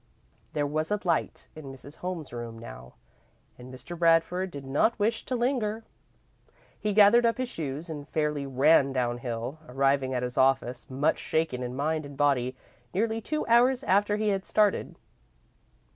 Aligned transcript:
There 0.53 0.65
was 0.65 0.89
a 0.89 0.99
light 1.03 1.47
in 1.55 1.65
Mrs. 1.71 1.97
Holmes's 1.97 2.33
room 2.33 2.57
now, 2.57 2.95
and 3.59 3.71
Mr. 3.71 3.95
Bradford 3.95 4.49
did 4.49 4.65
not 4.65 4.97
wish 4.97 5.23
to 5.25 5.35
linger. 5.35 5.83
He 6.79 6.91
gathered 6.91 7.23
up 7.23 7.37
his 7.37 7.49
shoes 7.49 7.87
and 7.87 8.09
fairly 8.09 8.47
ran 8.47 8.93
downhill, 8.93 9.59
arriving 9.67 10.15
at 10.15 10.23
his 10.23 10.39
office 10.39 10.89
much 10.89 11.19
shaken 11.19 11.61
in 11.61 11.75
mind 11.75 12.07
and 12.07 12.17
body, 12.17 12.55
nearly 12.95 13.21
two 13.21 13.45
hours 13.45 13.83
after 13.83 14.17
he 14.17 14.29
had 14.29 14.43
started. 14.43 14.95